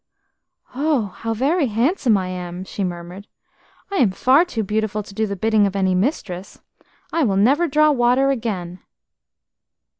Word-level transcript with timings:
"Oh, 0.73 1.13
how 1.17 1.35
very 1.35 1.67
handsome 1.67 2.17
I 2.17 2.27
am!" 2.29 2.63
she 2.63 2.83
murmured. 2.83 3.27
"I 3.91 3.97
am 3.97 4.09
far 4.09 4.43
too 4.45 4.63
beautiful 4.63 5.03
to 5.03 5.13
do 5.13 5.27
the 5.27 5.35
bidding 5.35 5.67
of 5.67 5.75
any 5.75 5.93
mistress. 5.93 6.59
I 7.13 7.23
will 7.23 7.37
never 7.37 7.67
draw 7.67 7.91
water 7.91 8.31
again." 8.31 8.79